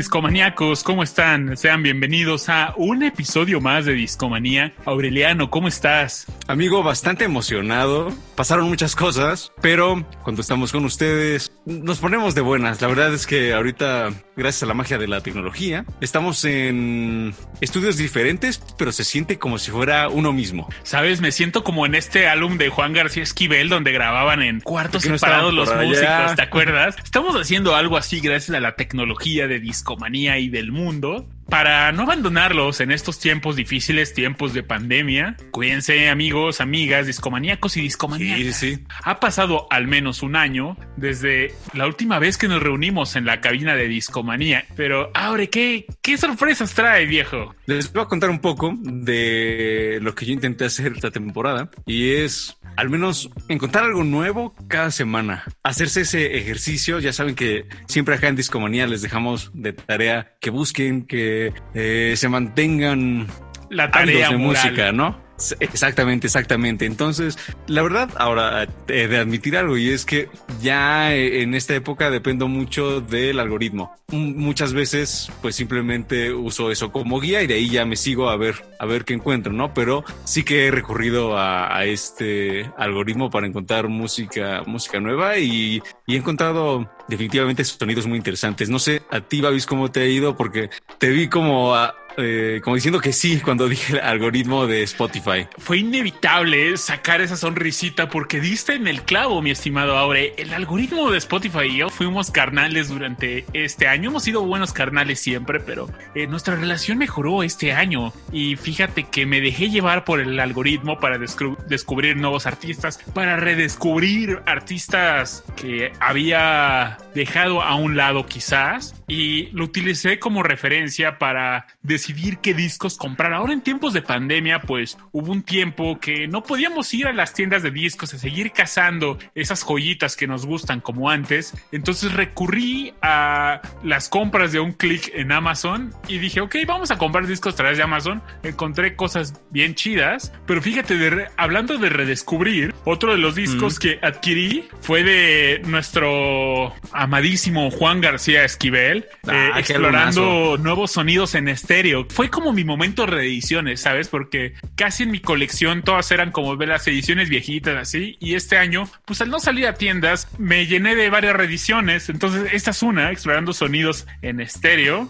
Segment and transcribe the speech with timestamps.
[0.00, 1.58] Discomaníacos, ¿cómo están?
[1.58, 4.72] Sean bienvenidos a un episodio más de Discomanía.
[4.86, 6.24] Aureliano, ¿cómo estás?
[6.46, 8.08] Amigo, bastante emocionado.
[8.34, 12.80] Pasaron muchas cosas, pero cuando estamos con ustedes nos ponemos de buenas.
[12.80, 14.08] La verdad es que ahorita,
[14.40, 19.58] gracias a la magia de la tecnología, estamos en estudios diferentes, pero se siente como
[19.58, 20.68] si fuera uno mismo.
[20.82, 25.02] Sabes, me siento como en este álbum de Juan García Esquivel donde grababan en cuartos
[25.02, 26.96] separados los músicos, ¿te acuerdas?
[27.04, 32.04] Estamos haciendo algo así gracias a la tecnología de discomanía y del mundo para no
[32.04, 35.36] abandonarlos en estos tiempos difíciles, tiempos de pandemia.
[35.50, 38.56] Cuídense, amigos, amigas, discomaníacos y discomaníacas.
[38.56, 38.84] Sí, sí.
[39.02, 43.40] Ha pasado al menos un año desde la última vez que nos reunimos en la
[43.40, 44.64] cabina de discomanía.
[44.76, 47.54] Pero, ahora, ¿qué, qué sorpresas trae, viejo?
[47.66, 52.12] Les voy a contar un poco de lo que yo intenté hacer esta temporada y
[52.12, 55.44] es al menos encontrar algo nuevo cada semana.
[55.62, 56.98] Hacerse ese ejercicio.
[56.98, 61.39] Ya saben que siempre acá en Discomanía les dejamos de tarea que busquen, que
[61.74, 63.26] eh, se mantengan
[63.68, 65.16] la tarea de música, ¿no?
[65.60, 66.86] Exactamente, exactamente.
[66.86, 70.28] Entonces, la verdad, ahora he de admitir algo y es que
[70.60, 73.94] ya en esta época dependo mucho del algoritmo.
[74.08, 78.36] Muchas veces, pues simplemente uso eso como guía y de ahí ya me sigo a
[78.36, 79.72] ver, a ver qué encuentro, ¿no?
[79.72, 85.82] Pero sí que he recurrido a, a este algoritmo para encontrar música, música nueva y,
[86.06, 88.68] y, he encontrado definitivamente sonidos muy interesantes.
[88.68, 92.60] No sé, a ti, Babis, cómo te ha ido porque te vi como a, eh,
[92.62, 95.46] como diciendo que sí cuando dije el algoritmo de Spotify.
[95.58, 100.34] Fue inevitable sacar esa sonrisita porque diste en el clavo, mi estimado Aure.
[100.36, 104.10] El algoritmo de Spotify y yo fuimos carnales durante este año.
[104.10, 108.12] Hemos sido buenos carnales siempre, pero eh, nuestra relación mejoró este año.
[108.32, 114.40] Y fíjate que me dejé llevar por el algoritmo para descubrir nuevos artistas, para redescubrir
[114.46, 118.94] artistas que había dejado a un lado quizás.
[119.08, 121.66] Y lo utilicé como referencia para
[122.10, 123.32] decidir qué discos comprar.
[123.32, 127.34] Ahora en tiempos de pandemia, pues hubo un tiempo que no podíamos ir a las
[127.34, 131.54] tiendas de discos a seguir cazando esas joyitas que nos gustan como antes.
[131.72, 136.98] Entonces recurrí a las compras de un clic en Amazon y dije, ok, vamos a
[136.98, 138.22] comprar discos a través de Amazon.
[138.42, 144.68] Encontré cosas bien chidas, pero fíjate, hablando de redescubrir, otro de los discos que adquirí
[144.80, 152.30] fue de nuestro amadísimo Juan García Esquivel, ah, eh, explorando nuevos sonidos en estéreo fue
[152.30, 154.08] como mi momento de reediciones, ¿sabes?
[154.08, 158.16] Porque casi en mi colección todas eran como las ediciones viejitas, así.
[158.20, 162.08] Y este año, pues al no salir a tiendas, me llené de varias reediciones.
[162.08, 165.08] Entonces, esta es una, explorando sonidos en estéreo.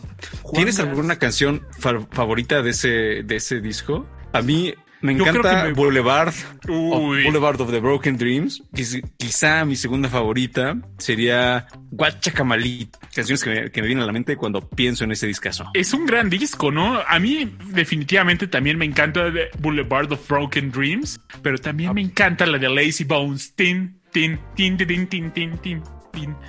[0.53, 2.89] ¿Tienes alguna canción favorita de ese,
[3.25, 4.07] de ese disco?
[4.33, 8.63] A mí me encanta Boulevard, of, Boulevard of the Broken Dreams.
[8.73, 12.97] Quizá mi segunda favorita sería Guachacamalit.
[13.15, 15.65] Canciones que me, que me, vienen a la mente cuando pienso en ese discazo.
[15.75, 17.01] Es un gran disco, ¿no?
[17.01, 22.59] A mí definitivamente también me encanta Boulevard of Broken Dreams, pero también me encanta la
[22.59, 23.55] de Lazy Bones.
[23.55, 25.83] Tin, tin, tin, tin, tin, tin, tin.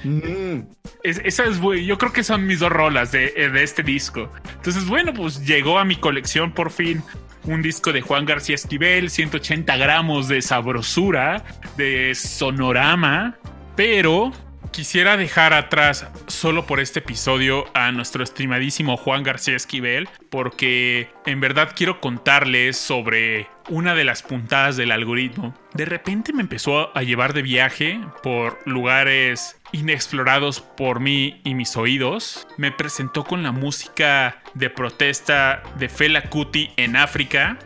[0.04, 0.62] Mm.
[1.04, 4.32] esa es, yo creo que son mis dos rolas de, de, este disco.
[4.56, 7.04] Entonces, bueno, pues llegó a mi colección por fin
[7.44, 11.44] un disco de Juan García Esquivel, 180 gramos de sabrosura,
[11.78, 13.38] de sonorama,
[13.76, 14.32] pero
[14.72, 21.40] quisiera dejar atrás solo por este episodio a nuestro estimadísimo Juan García Esquivel, porque en
[21.40, 25.56] verdad quiero contarles sobre una de las puntadas del algoritmo.
[25.74, 31.78] De repente me empezó a llevar de viaje por lugares inexplorados por mí y mis
[31.78, 32.46] oídos.
[32.58, 37.60] Me presentó con la música de protesta de Fela Kuti en África,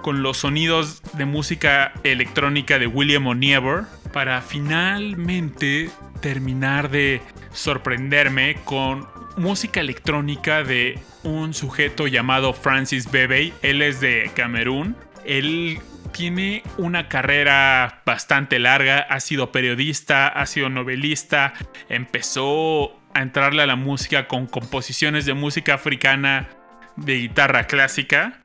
[0.00, 5.90] con los sonidos de música electrónica de William O'Neill, para finalmente
[6.22, 7.20] terminar de
[7.52, 13.52] sorprenderme con música electrónica de un sujeto llamado Francis Bebe.
[13.60, 14.96] Él es de Camerún.
[15.24, 15.80] Él
[16.12, 21.54] tiene una carrera bastante larga, ha sido periodista, ha sido novelista,
[21.88, 26.48] empezó a entrarle a la música con composiciones de música africana
[26.96, 28.40] de guitarra clásica.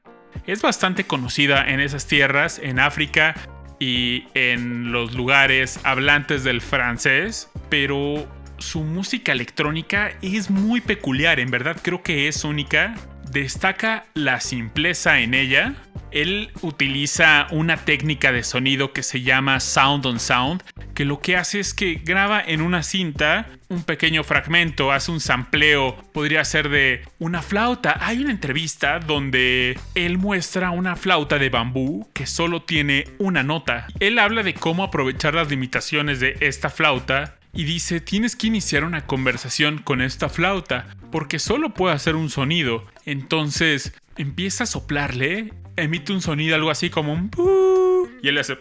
[0.45, 3.35] Es bastante conocida en esas tierras, en África
[3.79, 8.27] y en los lugares hablantes del francés, pero
[8.57, 12.95] su música electrónica es muy peculiar, en verdad creo que es única.
[13.31, 15.75] Destaca la simpleza en ella.
[16.11, 20.63] Él utiliza una técnica de sonido que se llama Sound on Sound,
[20.95, 25.19] que lo que hace es que graba en una cinta un pequeño fragmento, hace un
[25.19, 27.97] sampleo, podría ser de una flauta.
[27.99, 33.87] Hay una entrevista donde él muestra una flauta de bambú que solo tiene una nota.
[33.99, 38.83] Él habla de cómo aprovechar las limitaciones de esta flauta y dice, tienes que iniciar
[38.83, 42.85] una conversación con esta flauta, porque solo puede hacer un sonido.
[43.03, 47.31] Entonces empieza a soplarle, emite un sonido algo así como un...
[48.21, 48.59] y él hace...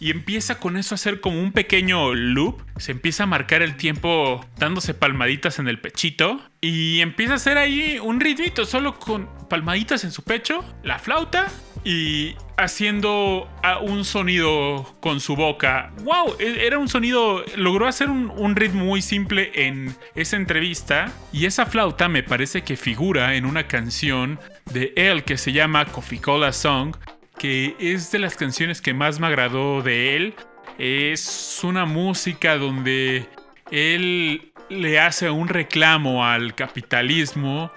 [0.00, 2.62] Y empieza con eso a hacer como un pequeño loop.
[2.78, 6.40] Se empieza a marcar el tiempo dándose palmaditas en el pechito.
[6.62, 11.48] Y empieza a hacer ahí un ritmito solo con palmaditas en su pecho, la flauta
[11.84, 13.48] y haciendo
[13.82, 15.92] un sonido con su boca.
[16.02, 16.36] ¡Wow!
[16.38, 17.44] E, era un sonido.
[17.56, 21.12] Logró hacer un, ritmo muy simple en esa entrevista.
[21.32, 24.38] Y esa flauta me parece que figura en una canción
[24.72, 26.96] de él que se llama Coffee Cola Song.
[27.38, 30.34] Que es de las canciones que más me agradó de él.
[30.78, 33.26] Es una música donde
[33.70, 37.70] él le hace un reclamo al capitalismo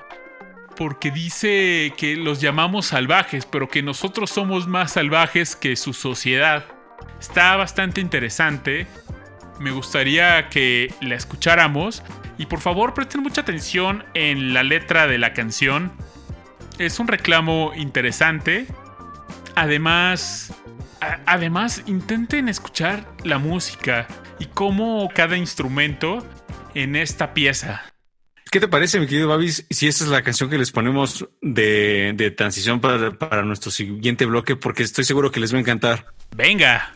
[0.81, 6.65] porque dice que los llamamos salvajes, pero que nosotros somos más salvajes que su sociedad.
[7.19, 8.87] Está bastante interesante.
[9.59, 12.01] Me gustaría que la escucháramos.
[12.39, 15.91] Y por favor presten mucha atención en la letra de la canción.
[16.79, 18.65] Es un reclamo interesante.
[19.53, 20.51] Además,
[21.27, 24.07] además intenten escuchar la música
[24.39, 26.25] y cómo cada instrumento
[26.73, 27.90] en esta pieza
[28.51, 32.11] ¿Qué te parece, mi querido Babis, si esta es la canción que les ponemos de,
[32.17, 34.57] de transición para, para, nuestro siguiente bloque?
[34.57, 36.07] Porque estoy seguro que les va a encantar.
[36.35, 36.93] ¡Venga!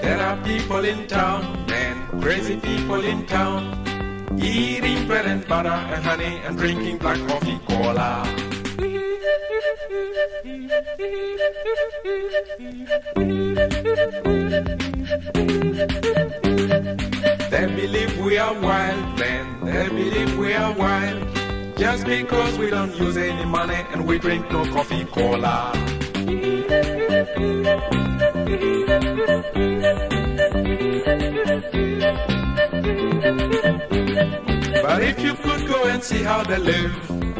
[0.00, 3.84] There are people in town, and crazy people in town,
[4.38, 8.51] eating bread and butter and honey and drinking black coffee cola.
[17.50, 19.64] They believe we are wild, man.
[19.64, 21.28] They believe we are wild.
[21.76, 25.72] Just because we don't use any money and we drink no coffee cola.
[34.82, 37.31] But if you could go and see how they live,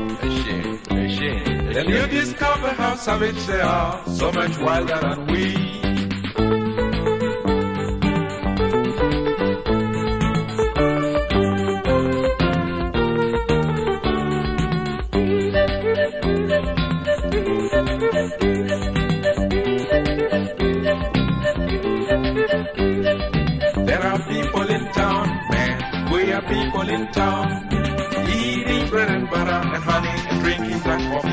[1.72, 2.06] then you.
[2.06, 5.80] discover how savage they are, so much wilder than we.
[23.86, 27.72] There are people in town, man, we are people in town
[28.42, 31.31] eating bread and butter and honey and drinking black coffee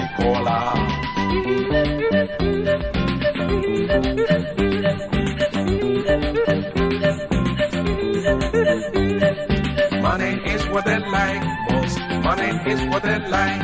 [12.69, 13.62] is what they like.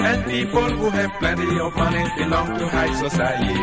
[0.00, 3.54] And people who have plenty of money belong to high society.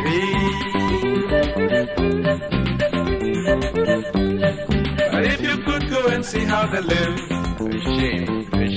[5.12, 7.20] But if you could go and see how they live,
[7.98, 8.26] shame,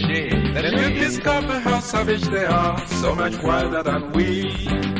[0.07, 0.55] shame.
[0.55, 5.00] Then you'd discover how savage they are, so much wilder than we.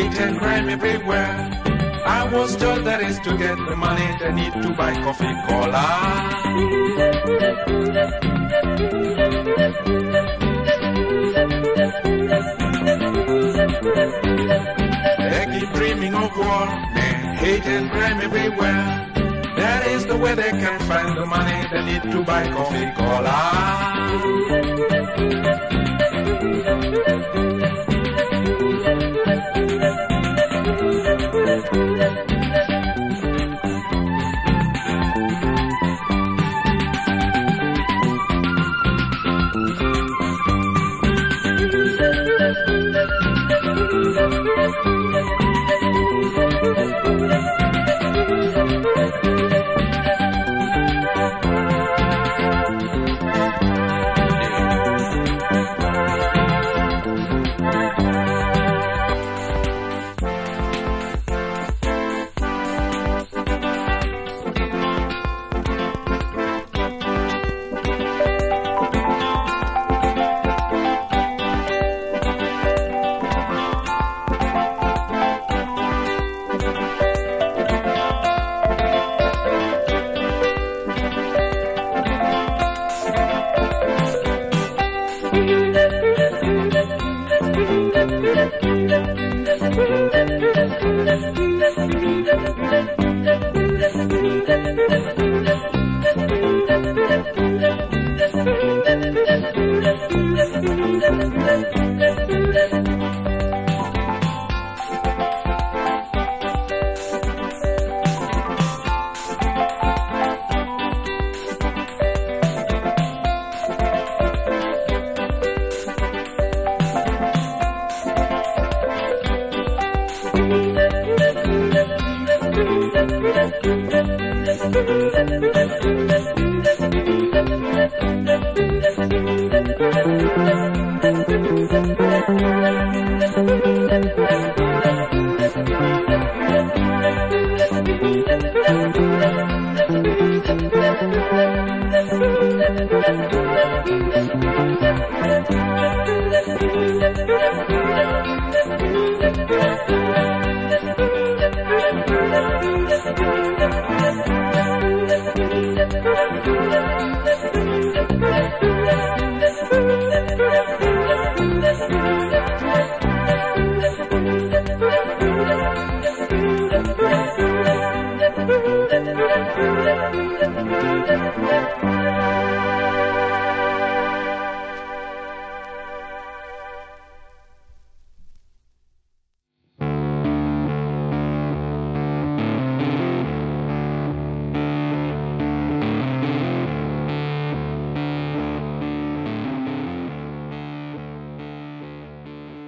[0.00, 1.32] Hate and crime everywhere.
[2.06, 5.86] I was told that is to get the money they need to buy coffee cola.
[15.32, 16.66] They keep dreaming of war,
[16.96, 18.84] man, hate and crime everywhere.
[19.60, 23.50] That is the way they can find the money they need to buy coffee cola.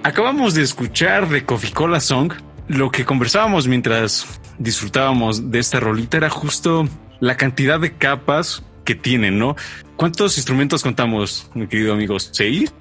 [0.05, 2.33] Acabamos de escuchar de Coffee Cola Song.
[2.67, 6.89] Lo que conversábamos mientras disfrutábamos de esta rolita era justo
[7.21, 9.55] la cantidad de capas que tienen, ¿no?
[9.95, 12.19] ¿Cuántos instrumentos contamos, mi querido amigo?
[12.19, 12.73] ¿Seis?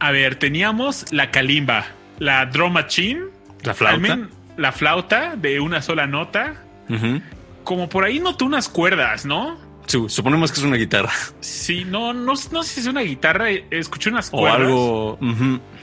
[0.00, 1.86] A ver, teníamos la kalimba,
[2.18, 3.22] la drum machine,
[3.62, 4.28] la flauta,
[4.58, 6.62] la flauta de una sola nota.
[7.64, 9.58] Como por ahí noté unas cuerdas, ¿no?
[9.86, 13.50] Su- suponemos que es una guitarra Sí, no, no, no sé si es una guitarra.
[13.50, 14.60] eh, Escuché unas o cuerdas.
[14.60, 15.18] algo,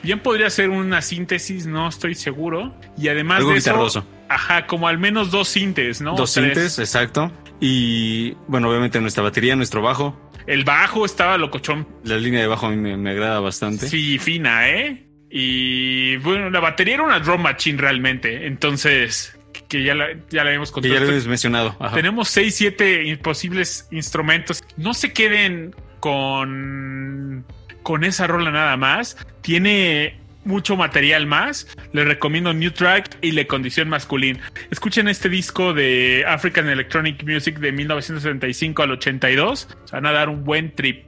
[0.03, 2.75] Bien podría ser una síntesis, no estoy seguro.
[2.97, 6.15] Y además algo de eso, ajá, como al menos dos sintes, ¿no?
[6.15, 7.31] Dos O sintes, exacto.
[7.61, 10.19] Y bueno, obviamente nuestra batería, nuestro bajo.
[10.45, 11.87] El bajo estaba locochón.
[12.03, 13.87] La línea de bajo a mí me, me agrada bastante.
[13.87, 15.07] Sí, fina, ¿eh?
[15.29, 18.45] Y bueno, la batería era una drum machine realmente.
[18.45, 19.37] Entonces,
[19.73, 20.93] que ya la, ya la habíamos Que contado.
[20.93, 21.75] ya lo habías mencionado.
[21.79, 21.95] Ajá.
[21.95, 24.63] Tenemos 6, 7 posibles instrumentos.
[24.77, 27.43] No se queden con,
[27.81, 29.17] con esa rola nada más.
[29.41, 31.67] Tiene mucho material más.
[31.91, 34.39] Les recomiendo New Track y Le Condición Masculín.
[34.69, 39.67] Escuchen este disco de African Electronic Music de 1975 al 82.
[39.85, 41.05] Se van a dar un buen trip.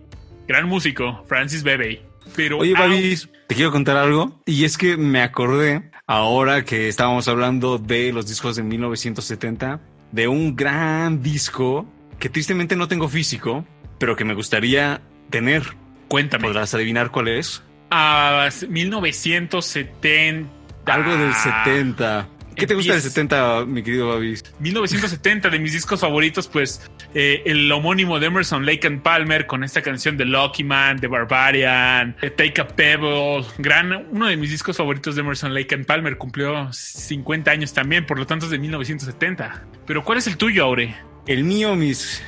[0.48, 2.02] Gran músico, Francis Bebe.
[2.36, 4.42] Pero Oye, Babis, te quiero contar algo.
[4.46, 9.80] Y es que me acordé, ahora que estábamos hablando de los discos de 1970,
[10.12, 11.86] de un gran disco
[12.20, 13.66] que tristemente no tengo físico,
[14.00, 15.64] pero que me gustaría tener.
[16.08, 16.48] cuéntame.
[16.48, 17.62] ¿Podrás adivinar cuál es?
[17.92, 20.50] Ah, 1970.
[20.86, 22.30] Algo del 70.
[22.56, 24.44] ¿Qué te gusta del Empieza- 70, mi querido Babis?
[24.60, 26.82] 1970 de mis discos favoritos, pues
[27.14, 31.08] eh, el homónimo de Emerson Lake and Palmer con esta canción de Lucky Man, de
[31.08, 35.86] Barbarian, de Take a Pebble, gran, uno de mis discos favoritos de Emerson Lake and
[35.86, 39.64] Palmer cumplió 50 años también, por lo tanto es de 1970.
[39.86, 40.96] Pero ¿cuál es el tuyo, Aure?
[41.28, 42.22] El mío, mis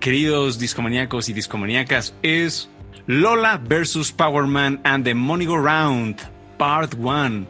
[0.00, 2.68] queridos discomaníacos y discomaníacas, es
[3.06, 6.16] Lola versus Power Man and the Money Go Round,
[6.58, 7.46] Part 1.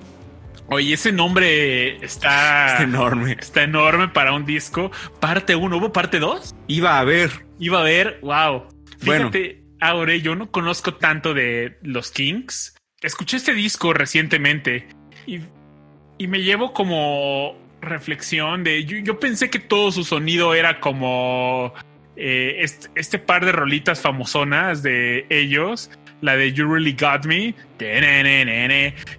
[0.70, 3.36] Oye, ese nombre está, Es enorme.
[3.38, 4.90] está enorme para un disco.
[5.20, 6.54] Parte 1, ¿hubo parte 2?
[6.68, 8.68] Iba a haber Iba a haber, wow.
[9.04, 9.30] Bueno.
[9.30, 12.74] Fíjate, Aure, yo no conozco tanto de los Kings.
[13.02, 14.88] Escuché este disco recientemente
[15.26, 15.40] y,
[16.18, 18.84] y me llevo como reflexión de.
[18.84, 21.72] Yo, yo pensé que todo su sonido era como
[22.16, 25.90] eh, este, este par de rolitas famosonas de ellos.
[26.20, 27.54] La de You Really Got Me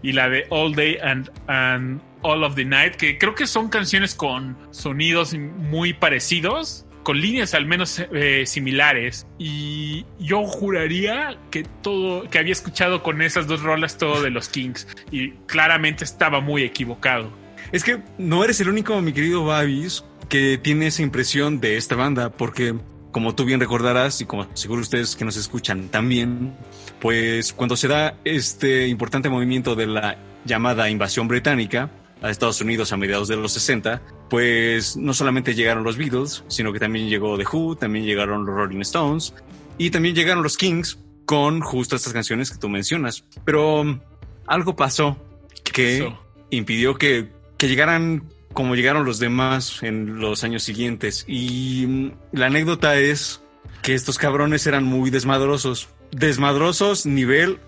[0.01, 3.70] y la de All Day and, and All of the Night, que creo que son
[3.70, 9.25] canciones con sonidos muy parecidos, con líneas al menos eh, similares.
[9.39, 14.50] Y yo juraría que todo, que había escuchado con esas dos rolas todo de los
[14.50, 17.31] Kings, y claramente estaba muy equivocado.
[17.72, 21.96] Es que no eres el único, mi querido Babis, que tiene esa impresión de esta
[21.96, 22.75] banda, porque
[23.12, 26.53] como tú bien recordarás y como seguro ustedes que nos escuchan también,
[27.00, 31.89] pues cuando se da este importante movimiento de la llamada invasión británica
[32.22, 36.72] a Estados Unidos a mediados de los 60, pues no solamente llegaron los Beatles, sino
[36.72, 39.34] que también llegó The Who, también llegaron los Rolling Stones
[39.77, 43.24] y también llegaron los Kings con justo estas canciones que tú mencionas.
[43.44, 44.00] Pero um,
[44.46, 45.18] algo pasó
[45.63, 46.20] que pasó?
[46.50, 51.25] impidió que, que llegaran como llegaron los demás en los años siguientes.
[51.27, 53.41] Y mm, la anécdota es
[53.81, 55.89] que estos cabrones eran muy desmadrosos.
[56.12, 57.60] Desmadrosos, nivel,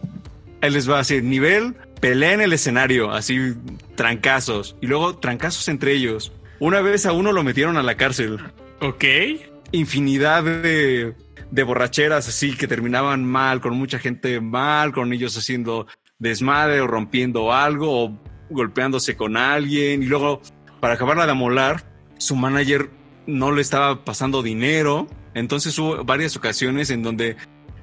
[0.62, 3.54] ahí les va a decir, nivel, pelea en el escenario, así,
[3.96, 4.75] trancazos.
[4.82, 6.32] Y luego trancazos entre ellos.
[6.60, 8.40] Una vez a uno lo metieron a la cárcel.
[8.80, 9.04] Ok.
[9.72, 11.16] Infinidad de,
[11.52, 15.88] de borracheras así que terminaban mal, con mucha gente mal, con ellos haciendo
[16.20, 20.04] desmadre o rompiendo algo o golpeándose con alguien.
[20.04, 20.42] Y luego,
[20.84, 21.82] para acabarla de amolar,
[22.18, 22.90] su manager
[23.25, 25.08] no le estaba pasando dinero.
[25.34, 27.38] Entonces hubo varias ocasiones en donde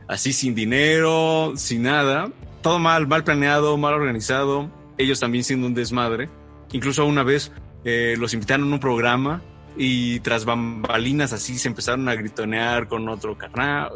[0.07, 2.30] así sin dinero, sin nada,
[2.61, 6.28] todo mal, mal planeado, mal organizado, ellos también siendo un desmadre.
[6.73, 7.52] Incluso una vez
[7.87, 9.40] eh, los invitaron a un programa
[9.78, 13.92] y tras bambalinas así se empezaron a gritonear con otro carnal.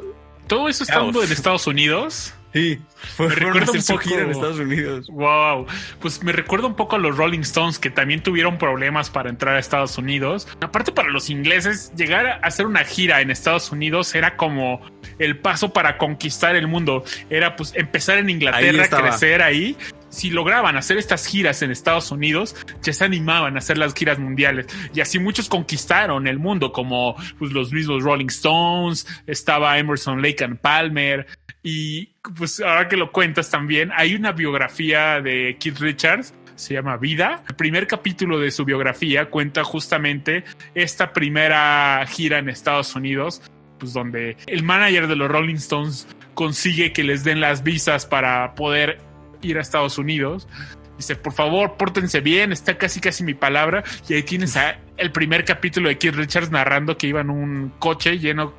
[0.47, 2.33] Todo eso estando en Estados Unidos.
[2.55, 2.79] Sí,
[3.19, 5.09] me recuerda un poco en Estados Unidos.
[5.09, 5.67] Wow,
[6.01, 9.57] pues me recuerda un poco a los Rolling Stones que también tuvieron problemas para entrar
[9.57, 10.47] a Estados Unidos.
[10.61, 14.81] Aparte para los ingleses, llegar a hacer una gira en Estados Unidos era como
[15.19, 17.03] el paso para conquistar el mundo.
[17.29, 19.77] Era pues empezar en Inglaterra, crecer ahí
[20.15, 24.19] si lograban hacer estas giras en Estados Unidos, ya se animaban a hacer las giras
[24.19, 24.67] mundiales.
[24.95, 30.45] Y así muchos conquistaron el mundo, como pues, los mismos Rolling Stones, estaba Emerson Lake
[30.45, 31.27] and Palmer.
[31.65, 36.97] Y pues ahora que lo cuentas también, hay una biografía de Keith Richards se llama
[36.97, 37.43] Vida.
[37.49, 40.45] El primer capítulo de su biografía cuenta justamente
[40.75, 43.43] esta primera gira en Estados Unidos,
[43.79, 48.55] pues donde el manager de los Rolling Stones consigue que les den las visas para
[48.55, 48.99] poder
[49.43, 50.49] ir a Estados Unidos.
[50.97, 53.83] Dice, por favor, pórtense bien, está casi casi mi palabra.
[54.09, 54.57] Y ahí tienes
[54.97, 58.55] el primer capítulo de Keith Richards narrando que iba en un coche lleno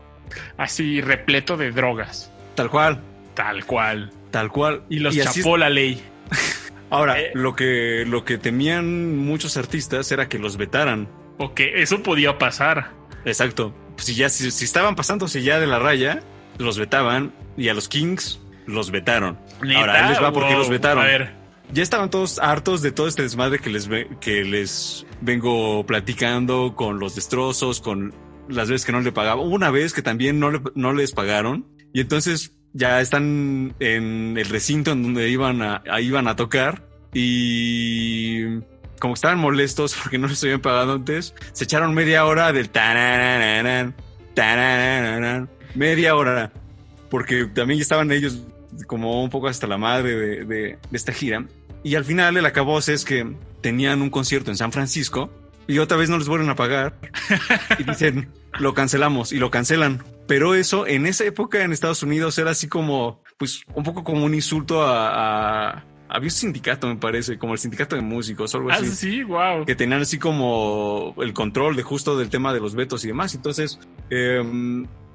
[0.57, 2.34] así repleto de drogas.
[2.55, 3.01] Tal cual.
[3.33, 4.11] Tal cual.
[4.31, 4.83] Tal cual.
[4.89, 6.01] Y los chapó la ley.
[6.89, 7.31] Ahora, eh.
[7.33, 11.07] lo, que, lo que temían muchos artistas era que los vetaran.
[11.37, 12.91] O que eso podía pasar.
[13.25, 13.73] Exacto.
[13.97, 16.21] Si ya si, si estaban pasándose ya de la raya,
[16.57, 19.37] los vetaban y a los Kings los vetaron.
[19.75, 21.03] Ahora, él les va porque los vetaron.
[21.03, 21.33] A ver.
[21.71, 23.89] Ya estaban todos hartos de todo este desmadre que les,
[24.21, 28.13] que les vengo platicando con los destrozos, con
[28.47, 29.41] las veces que no le pagaba.
[29.41, 31.65] Una vez que también no, no les pagaron.
[31.95, 36.83] Y entonces ya están en el recinto en donde iban a, iban a tocar.
[37.13, 38.59] Y
[38.99, 42.69] como estaban molestos porque no les habían pagado antes, se echaron media hora del
[45.73, 46.51] media hora.
[47.09, 48.41] Porque también estaban ellos
[48.87, 51.45] como un poco hasta la madre de, esta gira.
[51.81, 53.25] Y al final el acabose es que
[53.61, 55.31] tenían un concierto en San Francisco
[55.65, 56.99] y otra vez no les vuelven a pagar
[57.79, 58.27] y dicen,
[58.59, 60.03] lo cancelamos y lo cancelan.
[60.27, 64.25] Pero eso en esa época en Estados Unidos era así como, pues un poco como
[64.25, 68.71] un insulto a, había un sindicato, me parece, como el sindicato de músicos o algo
[68.71, 68.87] ah, así.
[68.87, 69.65] sí, wow.
[69.65, 73.35] Que tenían así como el control de justo del tema de los vetos y demás.
[73.35, 74.43] Entonces, eh,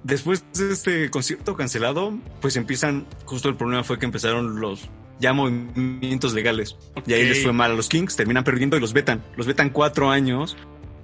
[0.03, 5.35] Después de este concierto cancelado, pues empiezan, justo el problema fue que empezaron los ya
[5.35, 6.77] movimientos legales.
[7.07, 9.23] Y ahí les fue mal a los Kings, terminan perdiendo y los vetan.
[9.37, 10.57] Los vetan cuatro años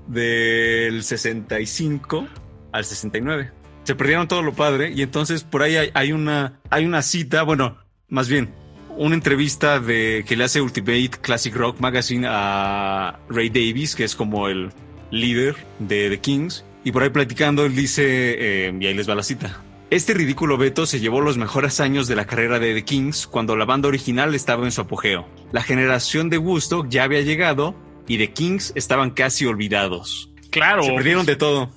[0.06, 2.26] del 65
[2.72, 3.50] al 69.
[3.84, 7.78] Se perdieron todo lo padre y entonces por ahí hay, una, hay una cita, bueno,
[8.08, 8.52] más bien,
[8.96, 14.16] una entrevista de que le hace Ultimate Classic Rock Magazine a Ray Davis, que es
[14.16, 14.70] como el
[15.10, 19.14] líder de The Kings, y por ahí platicando, él dice, eh, y ahí les va
[19.14, 19.60] la cita.
[19.88, 23.54] Este ridículo veto se llevó los mejores años de la carrera de The Kings cuando
[23.54, 25.28] la banda original estaba en su apogeo.
[25.52, 30.30] La generación de Woodstock ya había llegado y The Kings estaban casi olvidados.
[30.50, 30.82] Claro.
[30.82, 31.70] Se perdieron pues, de todo.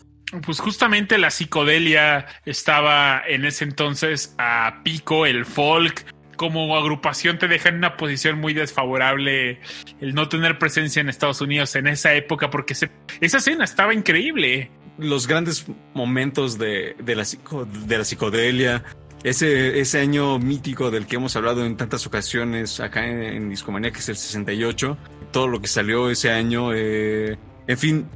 [0.46, 6.06] Pues justamente la psicodelia estaba en ese entonces a pico, el folk,
[6.40, 9.60] como agrupación te deja en una posición muy desfavorable
[10.00, 12.90] el no tener presencia en Estados Unidos en esa época, porque esa
[13.20, 14.72] escena estaba increíble.
[14.98, 17.26] Los grandes momentos de, la,
[17.66, 18.86] de la psicodelia,
[19.24, 24.00] ese, ese año mítico del que hemos hablado en tantas ocasiones acá en, Discomanía, que
[24.00, 24.98] es el 68,
[25.32, 28.08] todo lo que salió ese año, eh, en fin,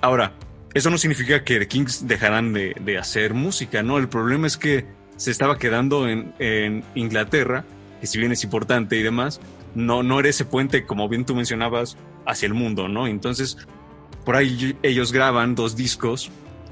[0.00, 0.32] ahora,
[0.74, 3.98] eso no significa que The Kings dejarán de, de hacer música, ¿no?
[3.98, 7.64] El problema es que se estaba quedando en, Inglaterra,
[8.00, 9.40] que si bien es importante y demás,
[9.74, 11.96] no, no era ese puente, como bien tú mencionabas,
[12.26, 13.06] hacia el mundo, ¿no?
[13.06, 13.56] Entonces,
[14.24, 16.30] por ahí ellos graban dos discos,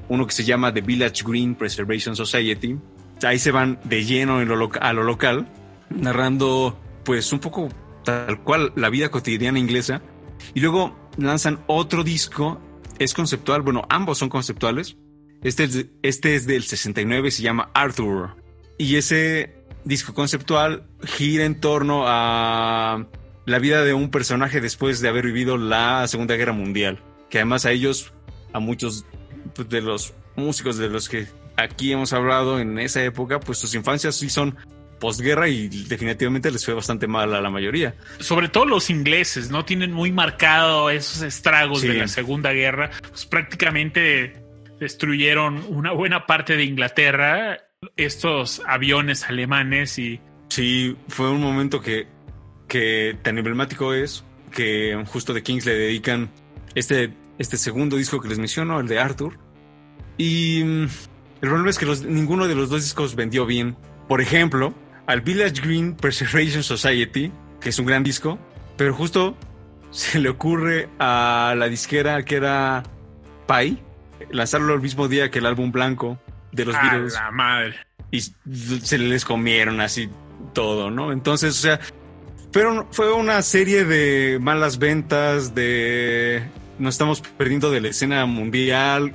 [0.09, 2.77] uno que se llama The Village Green Preservation Society,
[3.23, 5.47] ahí se van de lleno a lo local,
[5.89, 7.69] narrando pues un poco
[8.03, 10.01] tal cual la vida cotidiana inglesa,
[10.53, 12.59] y luego lanzan otro disco,
[12.99, 14.97] es conceptual, bueno, ambos son conceptuales,
[15.43, 18.35] este es, este es del 69, se llama Arthur.
[18.77, 23.07] Y ese disco conceptual gira en torno a
[23.45, 27.03] la vida de un personaje después de haber vivido la Segunda Guerra Mundial.
[27.29, 28.13] Que además a ellos,
[28.53, 29.05] a muchos
[29.55, 31.27] pues, de los músicos de los que
[31.61, 34.57] aquí hemos hablado en esa época, pues sus infancias sí son
[34.99, 37.95] posguerra y definitivamente les fue bastante mal a la mayoría.
[38.19, 39.65] Sobre todo los ingleses, ¿no?
[39.65, 42.91] Tienen muy marcado esos estragos de la Segunda Guerra.
[43.09, 44.43] Pues prácticamente
[44.79, 47.57] destruyeron una buena parte de Inglaterra,
[47.97, 50.19] estos aviones alemanes y...
[50.49, 52.07] Sí, fue un momento que,
[52.67, 56.29] que tan emblemático es que justo de Kings le dedican
[56.75, 59.39] este, este segundo disco que les menciono, el de Arthur,
[60.17, 60.87] Y mm,
[61.41, 63.75] el problema es que ninguno de los dos discos vendió bien.
[64.07, 64.73] Por ejemplo,
[65.07, 68.37] al Village Green Preservation Society, que es un gran disco,
[68.77, 69.35] pero justo
[69.91, 72.83] se le ocurre a la disquera que era
[73.47, 73.79] Pi
[74.29, 76.19] lanzarlo el mismo día que el álbum blanco
[76.51, 77.13] de los Beatles.
[77.13, 77.75] la madre.
[78.11, 80.09] Y se les comieron así
[80.53, 81.11] todo, ¿no?
[81.11, 81.79] Entonces, o sea,
[82.51, 86.43] pero fue una serie de malas ventas, de
[86.77, 89.13] nos estamos perdiendo de la escena mundial,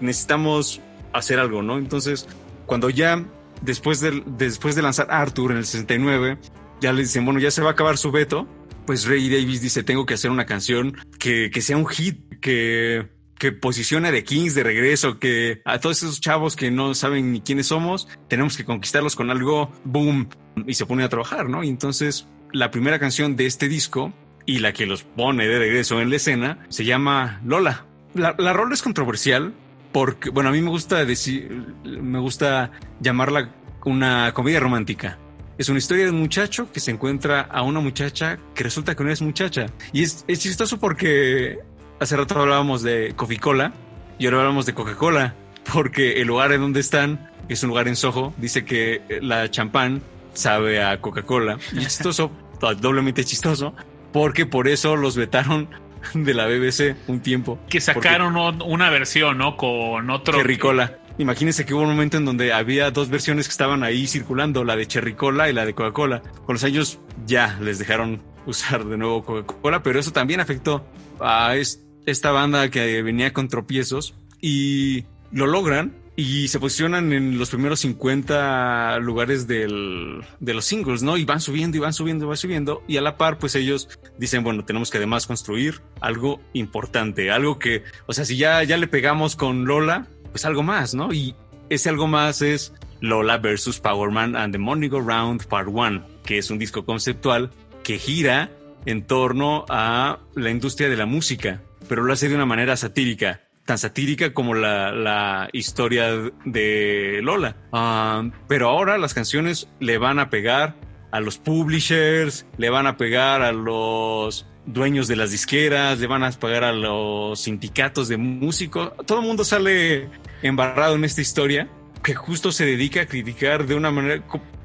[0.00, 0.80] necesitamos
[1.18, 1.78] hacer algo, ¿no?
[1.78, 2.26] Entonces,
[2.66, 3.24] cuando ya
[3.62, 6.38] después de, después de lanzar Arthur en el 69,
[6.80, 8.46] ya le dicen, bueno, ya se va a acabar su veto,
[8.86, 13.08] pues Ray Davis dice, tengo que hacer una canción que, que sea un hit, que,
[13.38, 17.32] que posicione a The Kings de regreso, que a todos esos chavos que no saben
[17.32, 20.28] ni quiénes somos, tenemos que conquistarlos con algo, boom,
[20.66, 21.64] y se pone a trabajar, ¿no?
[21.64, 24.12] Y entonces la primera canción de este disco
[24.46, 27.86] y la que los pone de regreso en la escena se llama Lola.
[28.14, 29.52] La, la rola es controversial
[29.96, 33.48] porque, bueno, a mí me gusta decir, me gusta llamarla
[33.86, 35.16] una comedia romántica.
[35.56, 39.02] Es una historia de un muchacho que se encuentra a una muchacha que resulta que
[39.04, 39.64] no es muchacha.
[39.94, 41.60] Y es, es chistoso porque
[41.98, 43.72] hace rato hablábamos de Coca-Cola
[44.18, 45.34] y ahora hablamos de Coca-Cola
[45.72, 48.34] porque el lugar en donde están es un lugar en Soho.
[48.36, 50.02] Dice que la champán
[50.34, 51.56] sabe a Coca-Cola.
[51.72, 52.30] Y es chistoso,
[52.82, 53.72] doblemente chistoso,
[54.12, 55.70] porque por eso los vetaron
[56.14, 57.58] de la BBC un tiempo.
[57.68, 59.56] Que sacaron una versión, ¿no?
[59.56, 60.38] Con otro.
[60.38, 60.98] Cherry-Cola.
[61.18, 64.76] Imagínense que hubo un momento en donde había dos versiones que estaban ahí circulando, la
[64.76, 66.22] de Cherry Cola y la de Coca-Cola.
[66.44, 70.86] Con los años ya les dejaron usar de nuevo Coca-Cola, pero eso también afectó
[71.20, 77.50] a esta banda que venía con tropiezos y lo logran y se posicionan en los
[77.50, 81.18] primeros 50 lugares del, de los singles, ¿no?
[81.18, 82.82] Y van subiendo y van subiendo y van subiendo.
[82.88, 87.58] Y a la par, pues ellos dicen, bueno, tenemos que además construir algo importante, algo
[87.58, 91.12] que, o sea, si ya, ya le pegamos con Lola, pues algo más, ¿no?
[91.12, 91.34] Y
[91.68, 96.02] ese algo más es Lola versus Power Man and the Money Go Round Part 1,
[96.24, 97.50] que es un disco conceptual
[97.84, 98.50] que gira
[98.86, 103.45] en torno a la industria de la música, pero lo hace de una manera satírica
[103.66, 106.08] tan satírica como la, historia
[106.44, 107.56] de Lola.
[107.72, 110.76] Ah, pero ahora las canciones le van a pegar
[111.10, 116.24] a los publishers, le van a pegar a los dueños de las disqueras, le van
[116.24, 118.92] a pagar a los sindicatos de músicos.
[119.04, 120.08] Todo el mundo sale
[120.42, 121.68] embarrado en esta historia
[122.02, 124.22] que justo se dedica a criticar de una manera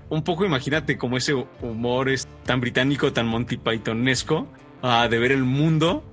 [0.10, 4.48] un poco, imagínate, como ese humor es tan británico, tan Monty Pythonesco,
[4.84, 6.04] uh, de ver el mundo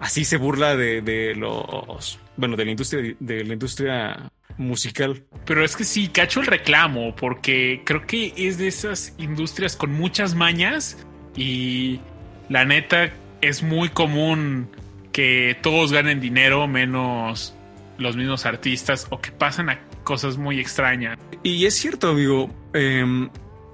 [0.00, 5.24] así se burla de, los, bueno, de la industria, de la industria musical.
[5.44, 9.92] Pero es que sí, cacho el reclamo, porque creo que es de esas industrias con
[9.92, 10.98] muchas mañas
[11.36, 12.00] y
[12.48, 14.68] la neta es muy común
[15.12, 17.54] que todos ganen dinero menos
[17.98, 21.18] los mismos artistas o que pasan a cosas muy extrañas.
[21.42, 22.50] Y es cierto, amigo.
[22.72, 23.28] Em,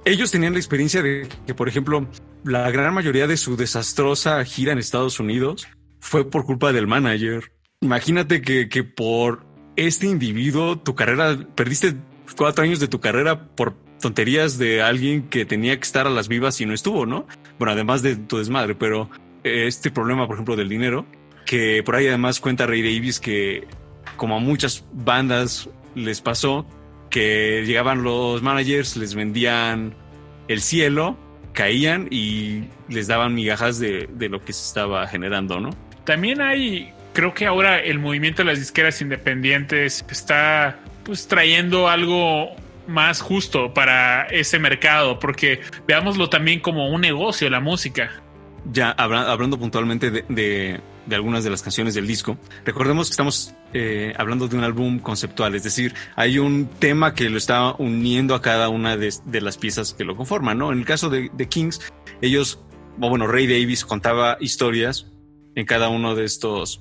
[0.05, 2.07] ellos tenían la experiencia de que, por ejemplo,
[2.45, 5.67] la gran mayoría de su desastrosa gira en Estados Unidos
[6.05, 7.51] fue por culpa del manager.
[7.81, 11.97] Imagínate que, que por este individuo tu carrera, perdiste
[12.37, 16.29] cuatro años de tu carrera por tonterías de alguien que tenía que estar a las
[16.29, 17.27] vivas y no estuvo, ¿no?
[17.59, 19.09] Bueno, además de tu desmadre, pero
[19.45, 21.07] este problema, por ejemplo, del dinero,
[21.47, 23.67] que por ahí además cuenta Ray Davis que
[24.17, 26.67] como a muchas bandas les pasó,
[27.09, 29.95] que llegaban los managers, les vendían
[30.49, 31.17] el cielo,
[31.55, 35.71] caían y les daban migajas de, de lo que se estaba generando, ¿no?
[36.05, 42.51] También hay, creo que ahora el movimiento de las disqueras independientes está pues trayendo algo
[42.87, 48.11] más justo para ese mercado, porque veámoslo también como un negocio, la música.
[48.71, 54.49] Ya hablando puntualmente de, algunas de las canciones del disco, recordemos que estamos eh, hablando
[54.49, 58.71] de un álbum conceptual, es decir, hay un tema que lo está uniendo a cada
[58.71, 60.73] una de, las piezas que lo conforman, ¿no?
[60.73, 61.81] En el caso de, de Kings,
[62.23, 62.59] ellos,
[62.97, 65.14] bueno, Ray Davis contaba historias
[65.55, 66.81] en cada uno de estos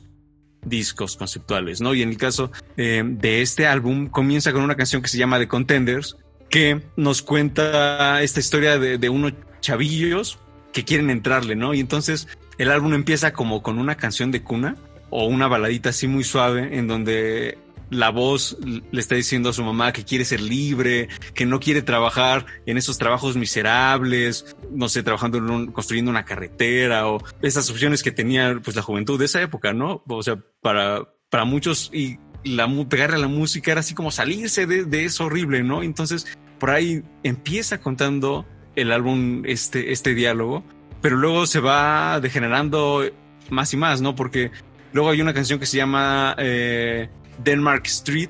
[0.66, 1.94] discos conceptuales, ¿no?
[1.94, 5.40] Y en el caso eh, de este álbum comienza con una canción que se llama
[5.40, 6.18] The Contenders,
[6.50, 10.40] que nos cuenta esta historia de, de unos chavillos
[10.72, 11.74] que quieren entrarle, ¿no?
[11.74, 14.76] Y entonces el álbum empieza como con una canción de cuna
[15.10, 17.58] o una baladita así muy suave en donde
[17.90, 21.82] la voz le está diciendo a su mamá que quiere ser libre, que no quiere
[21.82, 27.70] trabajar en esos trabajos miserables, no sé, trabajando en un, construyendo una carretera o esas
[27.70, 30.04] opciones que tenía pues la juventud de esa época, ¿no?
[30.08, 34.66] O sea, para, para muchos y la, pegarle a la música era así como salirse
[34.66, 35.84] de, de eso horrible, ¿no?
[35.84, 36.26] Entonces,
[36.60, 40.64] por ahí empieza contando el álbum este, este diálogo,
[41.02, 43.04] pero luego se va degenerando
[43.50, 44.16] más y más, ¿no?
[44.16, 44.52] Porque
[44.94, 46.36] luego hay una canción que se llama...
[46.38, 48.30] Eh, Denmark Street,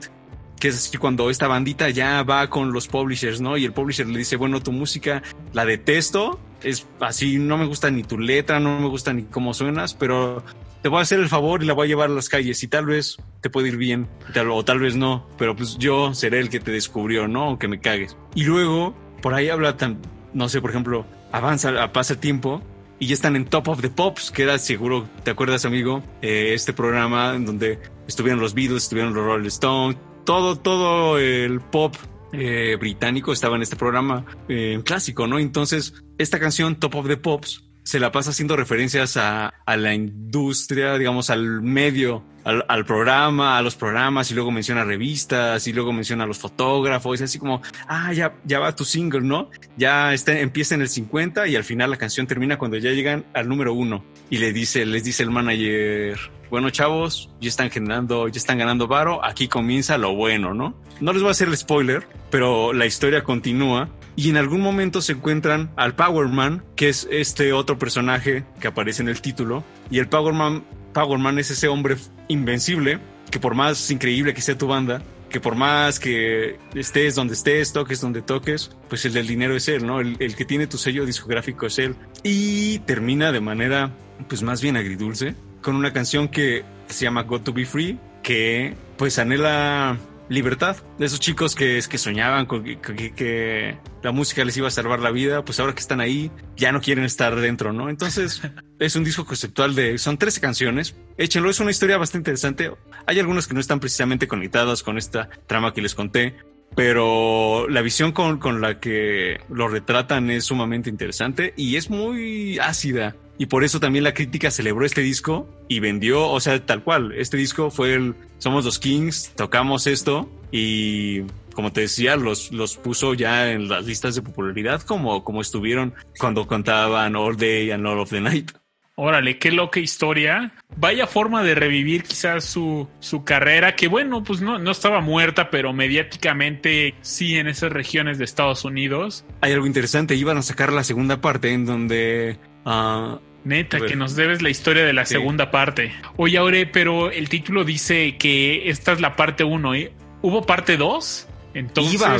[0.59, 3.57] que es cuando esta bandita ya va con los publishers, ¿no?
[3.57, 7.91] Y el publisher le dice, bueno, tu música la detesto, es así, no me gusta
[7.91, 10.43] ni tu letra, no me gusta ni cómo suenas, pero
[10.81, 12.67] te voy a hacer el favor y la voy a llevar a las calles y
[12.67, 14.07] tal vez te puede ir bien
[14.49, 17.51] o tal vez no, pero pues yo seré el que te descubrió, ¿no?
[17.51, 18.17] O que me cagues.
[18.35, 19.99] Y luego, por ahí habla tan,
[20.33, 22.61] no sé, por ejemplo, avanza, pasa tiempo
[23.03, 26.01] y ya están en Top of the Pops, que era seguro, ¿te acuerdas, amigo?
[26.21, 31.59] Eh, este programa en donde estuvieron los Beatles, estuvieron los Rolling Stones, todo, todo el
[31.59, 31.93] pop
[32.31, 35.37] eh, británico estaba en este programa eh, clásico, ¿no?
[35.37, 39.93] Entonces, esta canción, Top of the Pops, se la pasa haciendo referencias a, a la
[39.93, 45.93] industria, digamos, al medio, al, programa, a los programas, y luego menciona revistas, y luego
[45.93, 49.49] menciona los fotógrafos, y así como, ah, ya, ya va tu single, ¿no?
[49.77, 53.25] Ya está, empieza en el 50 y al final la canción termina cuando ya llegan
[53.33, 54.03] al número uno.
[54.29, 56.17] Y le dice, les dice el manager,
[56.49, 60.75] bueno, chavos, ya están generando, ya están ganando varo, aquí comienza lo bueno, ¿no?
[60.99, 65.01] No les voy a hacer el spoiler, pero la historia continúa y en algún momento
[65.01, 69.63] se encuentran al Power Man, que es este otro personaje que aparece en el título,
[69.89, 72.99] y el Power Man, Power Man es ese hombre invencible
[73.31, 77.73] que por más increíble que sea tu banda, que por más que estés donde estés,
[77.73, 79.99] toques donde toques, pues el del dinero es él, ¿no?
[79.99, 81.95] El, que tiene tu sello discográfico es él.
[82.21, 83.91] Y termina de manera,
[84.29, 88.75] pues más bien agridulce, con una canción que se llama Got to Be Free, que
[88.95, 89.97] pues anhela
[90.33, 90.77] libertad.
[90.97, 94.99] De esos chicos que, que soñaban con que, que, la música les iba a salvar
[94.99, 97.89] la vida, pues ahora que están ahí, ya no quieren estar dentro, ¿no?
[97.89, 98.41] Entonces,
[98.79, 99.97] es un disco conceptual de.
[99.97, 100.95] Son 13 canciones.
[101.17, 102.71] Échenlo, es una historia bastante interesante.
[103.05, 106.35] Hay algunas que no están precisamente conectadas con esta trama que les conté.
[106.75, 112.57] Pero la visión con, con la que lo retratan es sumamente interesante y es muy
[112.57, 113.15] ácida.
[113.37, 117.13] Y por eso también la crítica celebró este disco y vendió, o sea, tal cual.
[117.13, 121.21] Este disco fue el Somos los Kings, tocamos esto y
[121.53, 125.93] como te decía, los, los puso ya en las listas de popularidad como, como estuvieron
[126.19, 128.51] cuando contaban All Day and All of the Night.
[128.95, 130.53] Órale, qué loca historia.
[130.77, 135.49] Vaya forma de revivir quizás su, su carrera, que bueno, pues no, no estaba muerta,
[135.49, 139.25] pero mediáticamente sí en esas regiones de Estados Unidos.
[139.41, 144.15] Hay algo interesante, iban a sacar la segunda parte en donde Uh, Neta, que nos
[144.15, 145.13] debes la historia de la sí.
[145.13, 145.91] segunda parte.
[146.15, 149.93] Oye, Aure, pero el título dice que esta es la parte 1, ¿eh?
[150.21, 151.27] ¿Hubo parte 2?
[151.53, 151.93] Entonces.
[151.95, 152.17] Iba,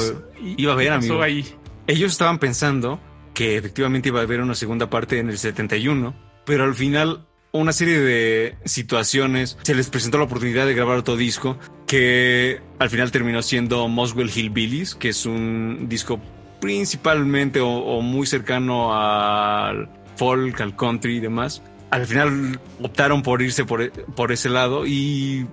[0.58, 1.22] iba a haber, amigo.
[1.22, 1.46] Ahí?
[1.88, 3.00] Ellos estaban pensando
[3.34, 6.14] que efectivamente iba a haber una segunda parte en el 71,
[6.46, 11.16] pero al final una serie de situaciones se les presentó la oportunidad de grabar otro
[11.16, 16.20] disco que al final terminó siendo Moswell Hillbillies, que es un disco
[16.60, 21.62] principalmente o, o muy cercano al folk, al country y demás.
[21.92, 25.46] Al final optaron por irse por, por ese lado y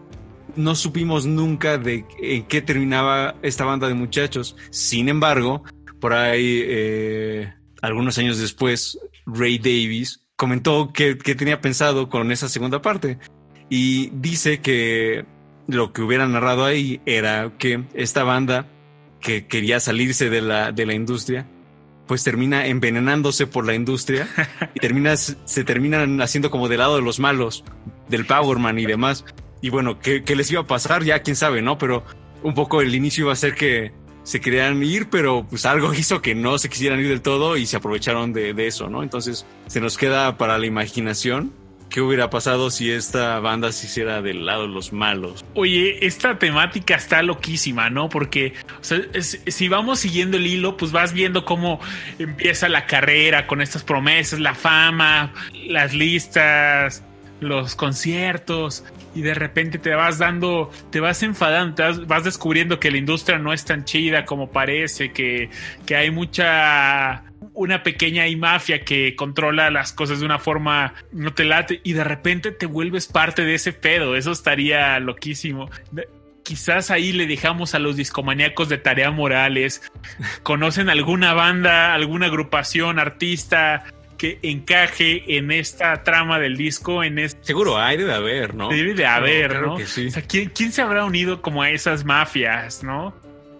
[0.56, 4.56] no supimos nunca de en qué terminaba esta banda de muchachos.
[4.70, 5.64] Sin embargo,
[6.00, 12.80] por ahí, eh, algunos años después, Ray Davis comentó que, tenía pensado con esa segunda
[12.80, 13.18] parte
[13.68, 15.26] y dice que
[15.66, 18.66] lo que hubiera narrado ahí era que esta banda
[19.20, 21.46] que quería salirse de la industria
[22.10, 24.28] pues termina envenenándose por la industria
[24.74, 27.62] y termina, se terminan haciendo como del lado de los malos,
[28.08, 29.24] del Powerman y demás.
[29.62, 31.04] Y bueno, ¿qué, ¿qué, les iba a pasar?
[31.04, 31.78] Ya quién sabe, ¿no?
[31.78, 32.02] Pero
[32.42, 33.92] un poco el inicio iba a ser que
[34.24, 37.64] se querían ir, pero pues algo hizo que no se quisieran ir del todo y
[37.64, 39.04] se aprovecharon de eso, ¿no?
[39.04, 41.52] Entonces se nos queda para la imaginación
[41.90, 45.44] ¿Qué hubiera pasado si esta banda se hiciera del lado de los malos?
[45.54, 48.08] Oye, esta temática está loquísima, ¿no?
[48.08, 51.80] Porque o sea, si vamos siguiendo el hilo, pues vas viendo cómo
[52.20, 55.32] empieza la carrera con estas promesas, la fama,
[55.66, 57.02] las listas,
[57.40, 62.78] los conciertos y de repente te vas dando, te vas enfadando, te vas, vas descubriendo
[62.78, 65.50] que la industria no es tan chida como parece, que,
[65.86, 67.24] que hay mucha
[67.54, 71.92] una pequeña y mafia que controla las cosas de una forma no te late y
[71.92, 74.16] de repente te vuelves parte de ese pedo.
[74.16, 75.70] Eso estaría loquísimo.
[76.42, 79.82] Quizás ahí le dejamos a los discomaníacos de Tarea Morales.
[80.42, 83.84] ¿Conocen alguna banda, alguna agrupación, artista
[84.18, 87.02] que encaje en esta trama del disco?
[87.02, 87.44] En este...
[87.44, 88.68] Seguro hay, debe haber, ¿no?
[88.68, 89.86] Debe de haber, claro, ¿no?
[89.86, 90.08] Sí.
[90.08, 93.14] o sea, ¿quién, ¿quién, se habrá unido como a esas mafias, no?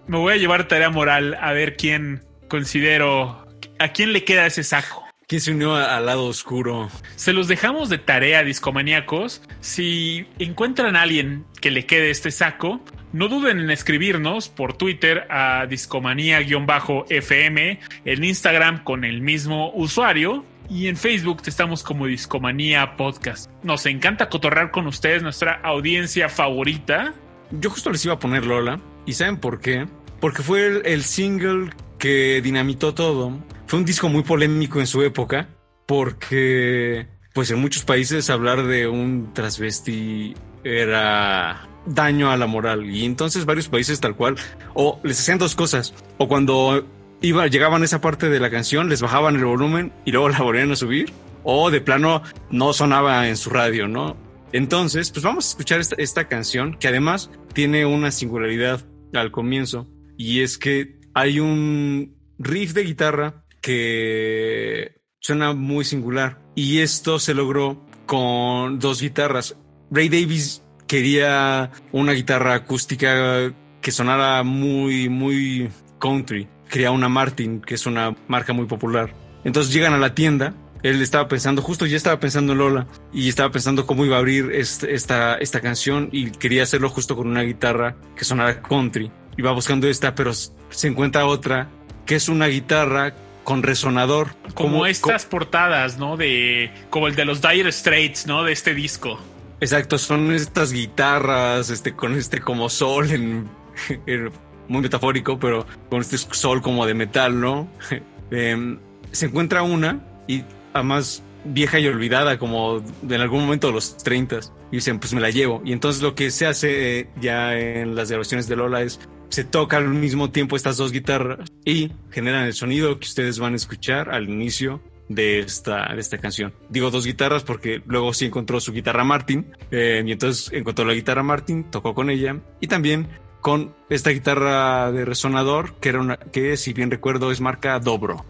[0.07, 3.40] Me voy a llevar Tarea Moral a ver quién considero
[3.81, 5.03] ¿A quién le queda ese saco?
[5.27, 6.91] ¿Quién se unió al lado oscuro?
[7.15, 9.41] Se los dejamos de tarea, discomaníacos.
[9.59, 12.79] Si encuentran a alguien que le quede este saco,
[13.11, 20.85] no duden en escribirnos por Twitter a discomanía-fm, en Instagram con el mismo usuario y
[20.85, 23.49] en Facebook estamos como Discomanía Podcast.
[23.63, 27.15] Nos encanta cotorrar con ustedes, nuestra audiencia favorita.
[27.49, 29.87] Yo justo les iba a poner Lola, ¿Y saben por qué?
[30.19, 33.31] Porque fue el, el single que dinamitó todo.
[33.67, 35.47] Fue un disco muy polémico en su época,
[35.85, 40.33] porque pues en muchos países hablar de un transvesti
[40.63, 42.89] era daño a la moral.
[42.89, 44.35] Y entonces varios países tal cual,
[44.73, 46.87] o les hacían dos cosas, o cuando
[47.21, 50.39] iba, llegaban a esa parte de la canción, les bajaban el volumen y luego la
[50.39, 54.17] volvían a subir, o de plano no sonaba en su radio, ¿no?
[54.53, 58.83] Entonces, pues vamos a escuchar esta, esta canción que además tiene una singularidad
[59.13, 59.87] al comienzo,
[60.17, 67.33] y es que hay un riff de guitarra que suena muy singular, y esto se
[67.33, 69.55] logró con dos guitarras.
[69.89, 75.69] Ray Davis quería una guitarra acústica que sonara muy, muy
[75.99, 76.47] country.
[76.69, 79.13] Quería una Martin, que es una marca muy popular.
[79.43, 80.53] Entonces llegan a la tienda.
[80.83, 84.19] Él estaba pensando, justo ya estaba pensando en Lola y estaba pensando cómo iba a
[84.19, 89.11] abrir esta, esta canción y quería hacerlo justo con una guitarra que sonara country.
[89.41, 91.67] Iba buscando esta, pero se encuentra otra
[92.05, 94.35] que es una guitarra con resonador.
[94.53, 96.15] Como, estas portadas, ¿no?
[96.15, 98.43] De como el de los Dire Straits, ¿no?
[98.43, 99.19] De este disco.
[99.59, 103.49] Exacto, son estas guitarras, este, con este como sol en,
[104.05, 104.31] en-
[104.67, 107.67] muy metafórico, pero con este sol como de metal, ¿no?
[108.29, 108.77] Em,
[109.11, 113.97] se encuentra una y además vieja y olvidada, como de en algún momento de los
[113.97, 114.39] 30
[114.71, 115.61] y dicen, pues me la llevo.
[115.65, 118.99] Y entonces lo que se hace eh, ya en las grabaciones de Lola es
[119.31, 123.53] se toca al mismo tiempo estas dos guitarras y generan el sonido que ustedes van
[123.53, 126.53] a escuchar al inicio de esta, de esta canción.
[126.69, 130.93] Digo dos guitarras porque luego sí encontró su guitarra Martin eh, y entonces encontró la
[130.93, 133.07] guitarra Martin, tocó con ella y también
[133.39, 138.25] con esta guitarra de resonador que era una que si bien recuerdo es marca Dobro.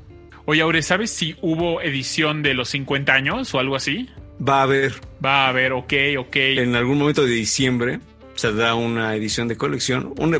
[0.45, 4.07] Oye, Aure, ¿sabes si hubo edición de los 50 años o algo así?
[4.47, 6.35] Va a haber Va a haber, ok, ok.
[6.35, 7.99] en algún momento de diciembre
[8.35, 10.39] se da una edición de colección, una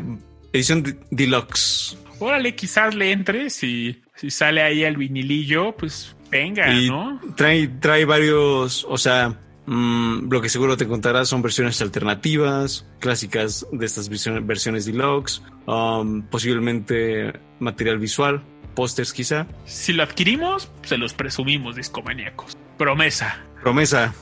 [0.52, 1.96] edición de- deluxe.
[2.18, 7.20] Órale, quizás le entre si, si sale ahí el vinilillo, pues venga, y ¿no?
[7.36, 9.36] trae, trae varios, o sea,
[9.66, 15.42] mm, lo que seguro te contará son versiones alternativas, clásicas de estas versiones, versiones deluxe,
[15.66, 18.42] um, posiblemente material visual,
[18.76, 19.46] pósters quizá.
[19.64, 22.56] Si lo adquirimos, se los presumimos, discomaníacos.
[22.78, 23.40] Promesa.
[23.62, 24.14] Promesa,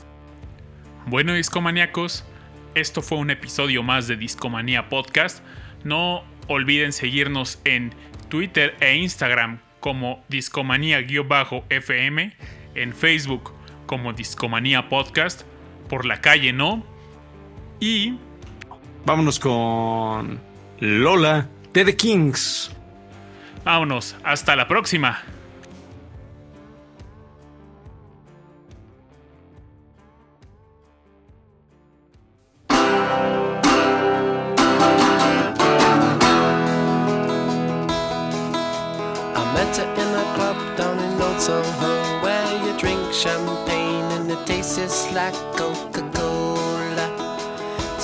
[1.07, 2.23] Bueno, discomaníacos,
[2.75, 5.43] esto fue un episodio más de Discomanía Podcast.
[5.83, 7.93] No olviden seguirnos en
[8.29, 12.33] Twitter e Instagram como Discomanía-FM,
[12.75, 13.53] en Facebook
[13.85, 15.41] como Discomanía Podcast,
[15.89, 16.85] por la calle, ¿no?
[17.79, 18.15] Y
[19.05, 20.39] vámonos con
[20.79, 22.71] Lola de The Kings.
[23.65, 25.23] vámonos, hasta la próxima.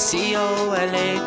[0.10, 1.27] C O L A